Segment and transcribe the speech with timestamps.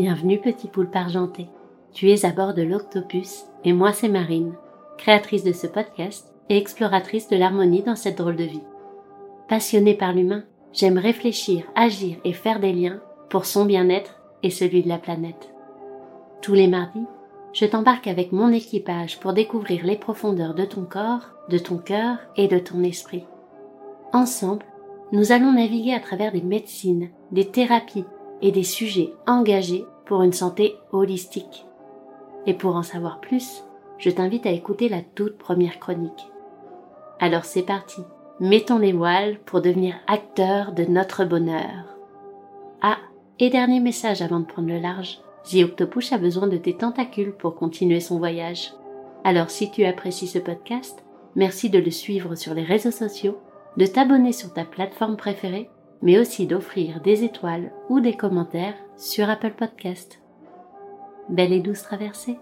[0.00, 1.48] Bienvenue petit poulpe argenté.
[1.92, 4.54] Tu es à bord de l'Octopus et moi c'est Marine,
[4.96, 8.62] créatrice de ce podcast et exploratrice de l'harmonie dans cette drôle de vie.
[9.48, 14.84] Passionnée par l'humain, j'aime réfléchir, agir et faire des liens pour son bien-être et celui
[14.84, 15.52] de la planète.
[16.42, 17.06] Tous les mardis,
[17.52, 22.18] je t'embarque avec mon équipage pour découvrir les profondeurs de ton corps, de ton cœur
[22.36, 23.24] et de ton esprit.
[24.12, 24.64] Ensemble,
[25.10, 28.04] nous allons naviguer à travers des médecines, des thérapies
[28.42, 31.66] et des sujets engagés pour une santé holistique.
[32.46, 33.64] Et pour en savoir plus,
[33.98, 36.30] je t'invite à écouter la toute première chronique.
[37.20, 38.02] Alors c'est parti,
[38.40, 41.96] mettons les voiles pour devenir acteurs de notre bonheur.
[42.80, 42.98] Ah,
[43.38, 47.54] et dernier message avant de prendre le large, The a besoin de tes tentacules pour
[47.54, 48.74] continuer son voyage.
[49.24, 51.02] Alors si tu apprécies ce podcast,
[51.36, 53.38] merci de le suivre sur les réseaux sociaux
[53.76, 55.70] de t'abonner sur ta plateforme préférée,
[56.02, 60.20] mais aussi d'offrir des étoiles ou des commentaires sur Apple Podcast.
[61.28, 62.38] Belle et douce traversée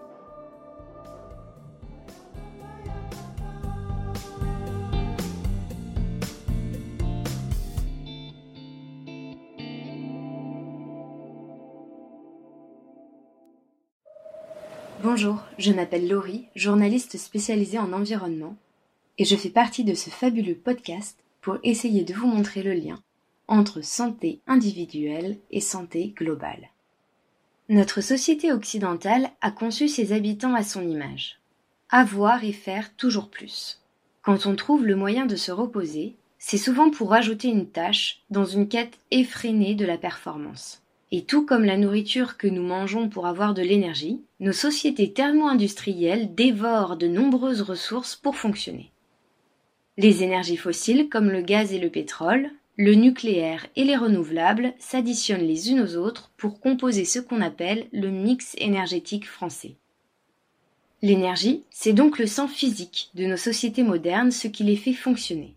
[15.03, 18.55] Bonjour, je m'appelle Laurie, journaliste spécialisée en environnement,
[19.17, 22.99] et je fais partie de ce fabuleux podcast pour essayer de vous montrer le lien
[23.47, 26.69] entre santé individuelle et santé globale.
[27.69, 31.39] Notre société occidentale a conçu ses habitants à son image.
[31.89, 33.81] Avoir et faire toujours plus.
[34.21, 38.45] Quand on trouve le moyen de se reposer, c'est souvent pour rajouter une tâche dans
[38.45, 40.81] une quête effrénée de la performance.
[41.11, 46.35] Et tout comme la nourriture que nous mangeons pour avoir de l'énergie, nos sociétés thermo-industrielles
[46.35, 48.91] dévorent de nombreuses ressources pour fonctionner.
[49.97, 55.47] Les énergies fossiles comme le gaz et le pétrole, le nucléaire et les renouvelables s'additionnent
[55.47, 59.75] les unes aux autres pour composer ce qu'on appelle le mix énergétique français.
[61.01, 65.55] L'énergie, c'est donc le sang physique de nos sociétés modernes, ce qui les fait fonctionner.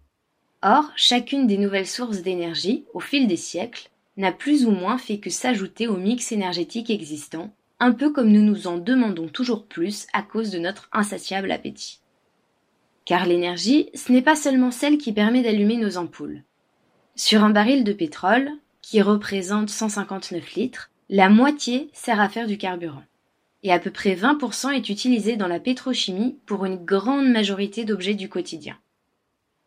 [0.62, 5.18] Or, chacune des nouvelles sources d'énergie, au fil des siècles, n'a plus ou moins fait
[5.18, 10.06] que s'ajouter au mix énergétique existant, un peu comme nous nous en demandons toujours plus
[10.14, 12.00] à cause de notre insatiable appétit.
[13.04, 16.44] Car l'énergie, ce n'est pas seulement celle qui permet d'allumer nos ampoules.
[17.22, 18.50] Sur un baril de pétrole,
[18.80, 23.02] qui représente 159 litres, la moitié sert à faire du carburant.
[23.62, 28.14] Et à peu près 20% est utilisé dans la pétrochimie pour une grande majorité d'objets
[28.14, 28.74] du quotidien.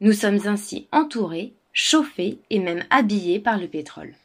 [0.01, 4.15] Nous sommes ainsi entourés, chauffés et même habillés par le pétrole.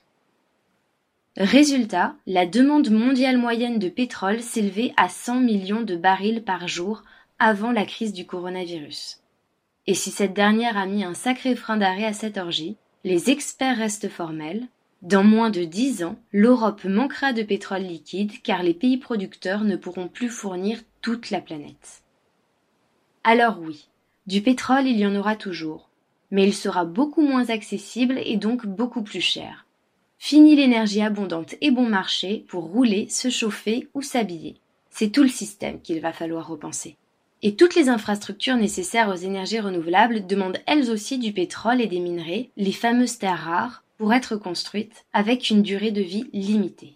[1.37, 7.03] Résultat, la demande mondiale moyenne de pétrole s'élevait à 100 millions de barils par jour
[7.38, 9.21] avant la crise du coronavirus.
[9.87, 13.79] Et si cette dernière a mis un sacré frein d'arrêt à cette orgie, les experts
[13.79, 14.67] restent formels.
[15.03, 19.77] Dans moins de dix ans, l'Europe manquera de pétrole liquide car les pays producteurs ne
[19.77, 22.03] pourront plus fournir toute la planète.
[23.23, 23.89] Alors oui,
[24.27, 25.89] du pétrole il y en aura toujours,
[26.33, 29.67] mais il sera beaucoup moins accessible et donc beaucoup plus cher.
[30.19, 34.57] Fini l'énergie abondante et bon marché pour rouler, se chauffer ou s'habiller.
[34.91, 36.97] C'est tout le système qu'il va falloir repenser.
[37.43, 42.00] Et toutes les infrastructures nécessaires aux énergies renouvelables demandent elles aussi du pétrole et des
[42.00, 46.94] minerais, les fameuses terres rares, pour être construites avec une durée de vie limitée.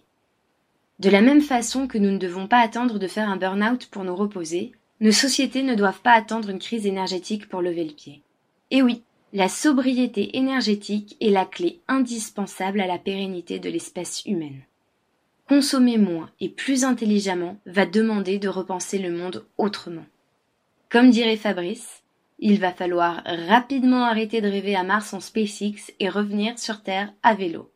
[0.99, 4.03] De la même façon que nous ne devons pas attendre de faire un burn-out pour
[4.03, 8.21] nous reposer, nos sociétés ne doivent pas attendre une crise énergétique pour lever le pied.
[8.71, 9.01] Et oui,
[9.33, 14.61] la sobriété énergétique est la clé indispensable à la pérennité de l'espèce humaine.
[15.49, 20.05] Consommer moins et plus intelligemment va demander de repenser le monde autrement.
[20.93, 22.03] Comme dirait Fabrice,
[22.37, 27.11] il va falloir rapidement arrêter de rêver à Mars en SpaceX et revenir sur Terre
[27.23, 27.71] à vélo.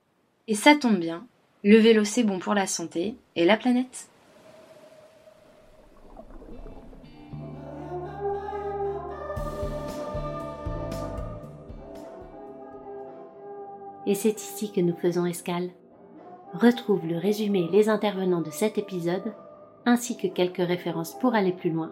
[0.48, 1.26] Et ça tombe bien,
[1.64, 4.08] le vélo c'est bon pour la santé et la planète.
[14.06, 15.72] Et c'est ici que nous faisons escale.
[16.54, 19.34] Retrouve le résumé et les intervenants de cet épisode,
[19.88, 21.92] ainsi que quelques références pour aller plus loin